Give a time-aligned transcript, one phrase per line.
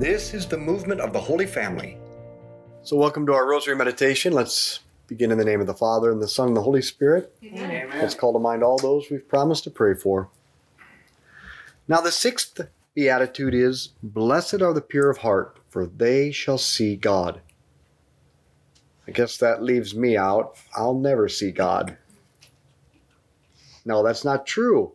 [0.00, 1.98] This is the movement of the Holy Family.
[2.82, 4.32] So, welcome to our Rosary Meditation.
[4.32, 7.36] Let's begin in the name of the Father, and the Son, and the Holy Spirit.
[7.44, 7.90] Amen.
[7.90, 10.30] Let's call to mind all those we've promised to pray for.
[11.86, 12.62] Now, the sixth
[12.94, 17.42] beatitude is Blessed are the pure of heart, for they shall see God.
[19.06, 20.56] I guess that leaves me out.
[20.74, 21.98] I'll never see God.
[23.84, 24.92] No, that's not true.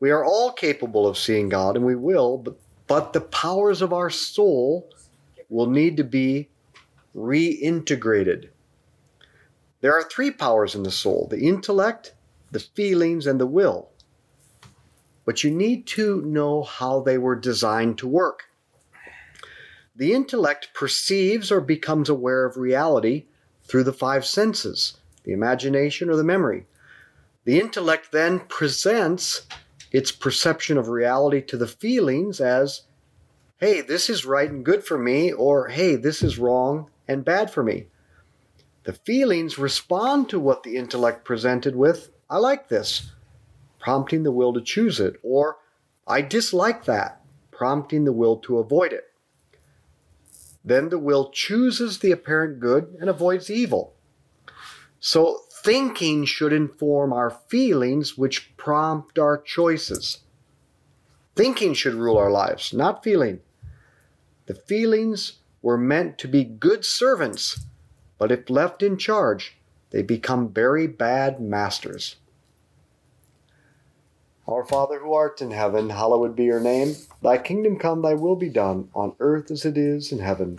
[0.00, 2.56] We are all capable of seeing God, and we will, but,
[2.92, 4.90] but the powers of our soul
[5.48, 6.50] will need to be
[7.16, 8.50] reintegrated.
[9.80, 12.12] There are three powers in the soul the intellect,
[12.50, 13.88] the feelings, and the will.
[15.24, 18.42] But you need to know how they were designed to work.
[19.96, 23.24] The intellect perceives or becomes aware of reality
[23.64, 26.66] through the five senses the imagination or the memory.
[27.46, 29.46] The intellect then presents
[29.92, 32.82] its perception of reality to the feelings as,
[33.58, 37.50] hey, this is right and good for me, or hey, this is wrong and bad
[37.50, 37.86] for me.
[38.84, 43.12] The feelings respond to what the intellect presented with, I like this,
[43.78, 45.58] prompting the will to choose it, or
[46.06, 47.20] I dislike that,
[47.50, 49.04] prompting the will to avoid it.
[50.64, 53.94] Then the will chooses the apparent good and avoids evil.
[55.00, 60.18] So thinking should inform our feelings, which prompt our choices.
[61.34, 63.40] Thinking should rule our lives, not feeling.
[64.46, 67.64] The feelings were meant to be good servants,
[68.18, 69.56] but if left in charge,
[69.90, 72.16] they become very bad masters.
[74.48, 76.96] Our Father who art in heaven, hallowed be your name.
[77.22, 80.58] Thy kingdom come, thy will be done, on earth as it is in heaven.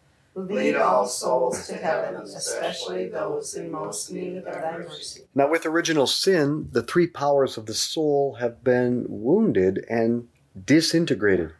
[0.33, 5.23] Lead all souls to heaven, especially those in most need of thy mercy.
[5.35, 10.29] Now, with original sin, the three powers of the soul have been wounded and
[10.65, 11.51] disintegrated.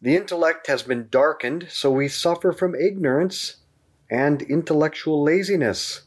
[0.00, 3.56] The intellect has been darkened, so we suffer from ignorance
[4.08, 6.02] and intellectual laziness.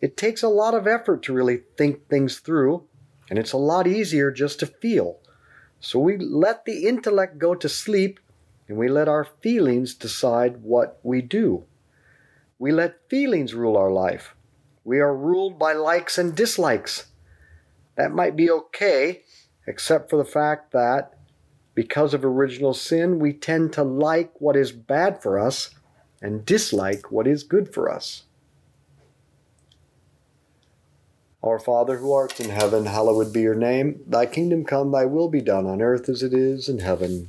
[0.00, 2.84] It takes a lot of effort to really think things through,
[3.28, 5.18] and it's a lot easier just to feel.
[5.80, 8.20] So we let the intellect go to sleep
[8.72, 11.64] and we let our feelings decide what we do.
[12.58, 14.34] We let feelings rule our life.
[14.82, 17.08] We are ruled by likes and dislikes.
[17.98, 19.24] That might be okay,
[19.66, 21.12] except for the fact that
[21.74, 25.74] because of original sin, we tend to like what is bad for us
[26.22, 28.22] and dislike what is good for us.
[31.42, 34.00] Our Father who art in heaven, hallowed be your name.
[34.06, 37.28] Thy kingdom come, thy will be done on earth as it is in heaven.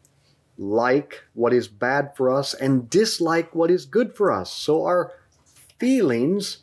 [0.61, 4.53] like what is bad for us and dislike what is good for us.
[4.53, 5.11] So our
[5.79, 6.59] feelings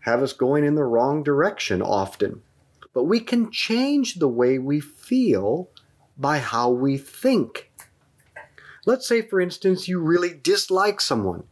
[0.00, 2.42] have us going in the wrong direction often.
[2.92, 5.70] But we can change the way we feel
[6.18, 7.70] by how we think.
[8.86, 11.44] Let's say, for instance, you really dislike someone.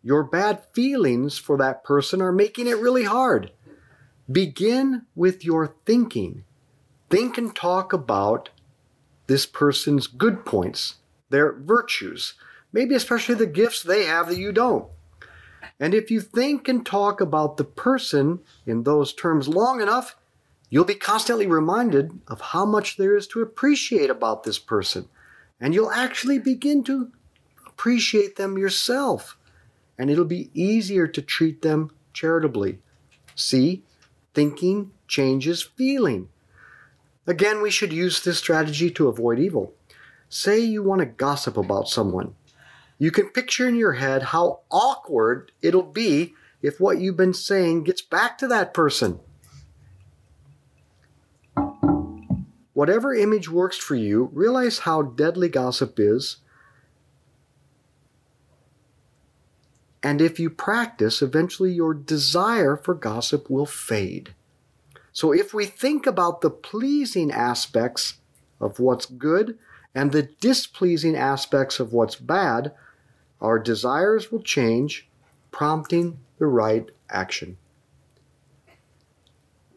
[0.00, 3.50] Your bad feelings for that person are making it really hard.
[4.30, 6.44] Begin with your thinking.
[7.10, 8.50] Think and talk about
[9.26, 10.96] this person's good points,
[11.30, 12.34] their virtues,
[12.72, 14.88] maybe especially the gifts they have that you don't.
[15.78, 20.16] And if you think and talk about the person in those terms long enough,
[20.70, 25.08] you'll be constantly reminded of how much there is to appreciate about this person.
[25.60, 27.10] And you'll actually begin to
[27.66, 29.38] appreciate them yourself.
[29.98, 32.78] And it'll be easier to treat them charitably.
[33.34, 33.82] See,
[34.34, 36.28] thinking changes feeling.
[37.26, 39.74] Again, we should use this strategy to avoid evil.
[40.28, 42.34] Say you want to gossip about someone.
[42.98, 47.84] You can picture in your head how awkward it'll be if what you've been saying
[47.84, 49.20] gets back to that person.
[52.72, 56.38] Whatever image works for you, realize how deadly gossip is.
[60.02, 64.34] And if you practice, eventually your desire for gossip will fade.
[65.16, 68.18] So if we think about the pleasing aspects
[68.60, 69.58] of what's good
[69.94, 72.74] and the displeasing aspects of what's bad,
[73.40, 75.08] our desires will change,
[75.50, 77.56] prompting the right action.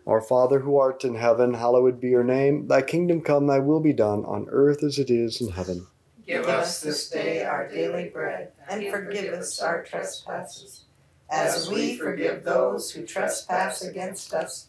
[0.05, 2.67] Our Father who art in heaven, hallowed be your name.
[2.67, 5.87] Thy kingdom come, thy will be done, on earth as it is in heaven.
[6.27, 10.83] Give us this day our daily bread, and forgive us our trespasses,
[11.29, 14.68] as we forgive those who trespass against us.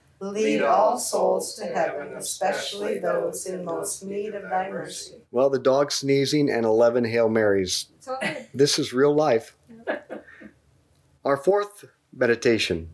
[0.21, 5.15] Lead all souls to heaven, especially those in most need of thy mercy.
[5.31, 7.87] well, the dog sneezing and 11 Hail Marys.
[7.97, 8.47] It's all good.
[8.53, 9.55] This is real life.
[11.25, 12.89] Our fourth meditation.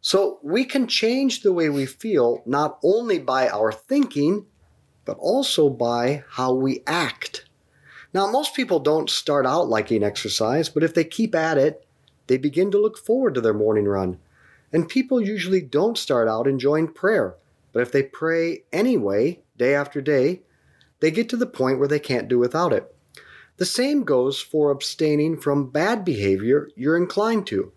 [0.00, 4.46] So we can change the way we feel not only by our thinking,
[5.04, 7.46] but also by how we act.
[8.14, 11.84] Now, most people don't start out liking exercise, but if they keep at it,
[12.28, 14.18] they begin to look forward to their morning run.
[14.72, 17.36] And people usually don't start out enjoying prayer,
[17.72, 20.42] but if they pray anyway, day after day,
[21.00, 22.94] they get to the point where they can't do without it.
[23.58, 27.72] The same goes for abstaining from bad behavior you're inclined to.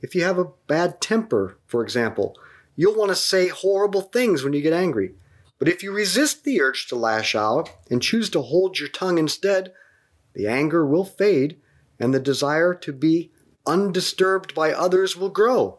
[0.00, 2.36] If you have a bad temper, for example,
[2.74, 5.14] you'll want to say horrible things when you get angry.
[5.58, 9.18] But if you resist the urge to lash out and choose to hold your tongue
[9.18, 9.72] instead,
[10.32, 11.60] the anger will fade
[11.98, 13.30] and the desire to be
[13.66, 15.78] undisturbed by others will grow.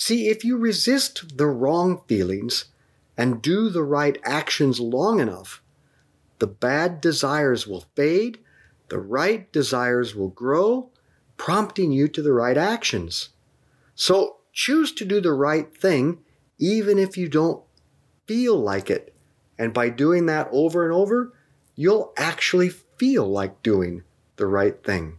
[0.00, 2.64] See, if you resist the wrong feelings
[3.18, 5.62] and do the right actions long enough,
[6.38, 8.38] the bad desires will fade,
[8.88, 10.88] the right desires will grow,
[11.36, 13.28] prompting you to the right actions.
[13.94, 16.20] So choose to do the right thing
[16.58, 17.62] even if you don't
[18.26, 19.14] feel like it.
[19.58, 21.34] And by doing that over and over,
[21.76, 24.04] you'll actually feel like doing
[24.36, 25.18] the right thing.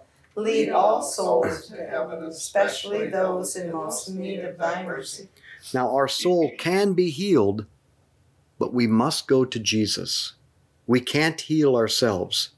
[0.35, 5.27] Lead all souls to heaven, especially those in most need of thy mercy.
[5.73, 7.65] now our soul can be healed,
[8.57, 10.33] but we must go to Jesus.
[10.87, 12.51] We can't heal ourselves.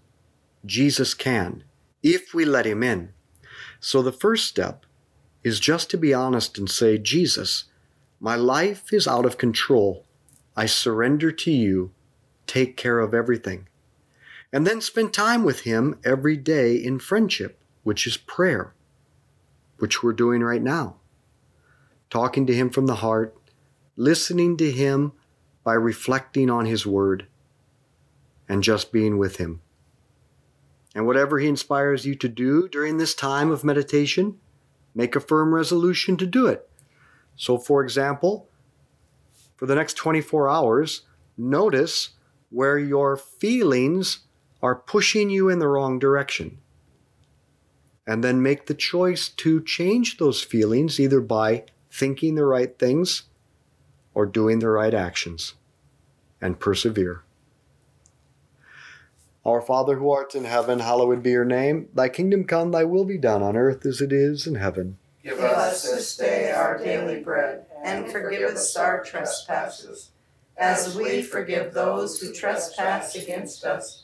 [0.66, 1.64] Jesus can,
[2.02, 3.14] if we let him in.
[3.80, 4.86] So the first step
[5.44, 7.66] is just to be honest and say, Jesus,
[8.20, 10.06] my life is out of control.
[10.56, 11.92] I surrender to you.
[12.48, 13.68] Take care of everything.
[14.54, 18.74] And then spend time with him every day in friendship, which is prayer,
[19.78, 20.96] which we're doing right now.
[22.10, 23.36] Talking to him from the heart,
[23.96, 25.14] listening to him
[25.64, 27.28] by reflecting on his word,
[28.50, 29.62] and just being with him.
[30.96, 34.38] And whatever he inspires you to do during this time of meditation,
[34.94, 36.70] make a firm resolution to do it.
[37.36, 38.48] So, for example,
[39.56, 41.02] for the next 24 hours,
[41.38, 42.10] notice
[42.50, 44.20] where your feelings
[44.62, 46.60] are pushing you in the wrong direction.
[48.06, 53.24] And then make the choice to change those feelings either by thinking the right things
[54.14, 55.54] or doing the right actions
[56.42, 57.24] and persevere.
[59.46, 61.90] Our Father who art in heaven, hallowed be your name.
[61.94, 64.98] Thy kingdom come, thy will be done on earth as it is in heaven.
[65.22, 70.12] Give us this day our daily bread, and forgive us our trespasses,
[70.58, 74.04] as we forgive those who trespass against us.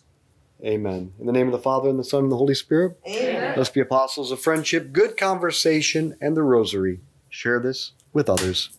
[0.63, 1.13] Amen.
[1.19, 3.55] In the name of the Father, and the Son, and the Holy Spirit, Amen.
[3.57, 6.99] let's be apostles of friendship, good conversation, and the rosary.
[7.29, 8.69] Share this with others.